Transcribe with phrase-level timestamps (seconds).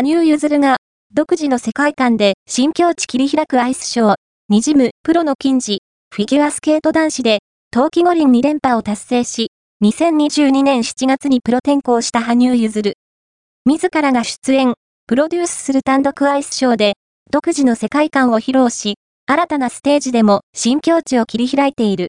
[0.00, 0.76] 羽生結弦が、
[1.12, 4.14] 独自の世界観で新境地切り開くアイスショー、
[4.48, 5.80] にじむプロの金字、
[6.14, 7.40] フィギュアスケート男子で、
[7.72, 9.50] 冬季五輪2連覇を達成し、
[9.82, 12.94] 2022年7月にプロ転向した羽生結弦。
[13.66, 14.74] 自らが出演、
[15.08, 16.92] プロデュースする単独アイスショーで、
[17.32, 22.06] 独自の世界観を披露し、新たなステージでも新境地を切り開いている。